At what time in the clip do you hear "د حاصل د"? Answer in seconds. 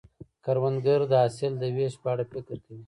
1.11-1.63